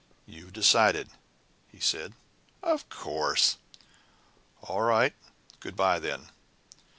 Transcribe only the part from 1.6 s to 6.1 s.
he said. "Of course!" "All right! Good bye,